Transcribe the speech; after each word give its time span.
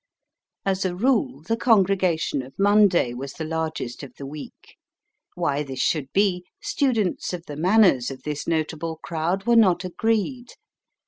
As 0.65 0.83
a 0.83 0.95
rule, 0.95 1.43
the 1.43 1.55
congregation 1.55 2.41
of 2.41 2.57
Monday 2.57 3.13
was 3.13 3.33
the 3.33 3.43
largest 3.43 4.01
of 4.01 4.15
the 4.15 4.25
week. 4.25 4.75
Why 5.35 5.61
this 5.61 5.77
should 5.79 6.11
be, 6.11 6.43
students 6.59 7.33
of 7.33 7.45
the 7.45 7.55
manners 7.55 8.09
of 8.09 8.23
this 8.23 8.47
notable 8.47 8.97
crowd 9.03 9.45
were 9.45 9.55
not 9.55 9.85
agreed. 9.85 10.53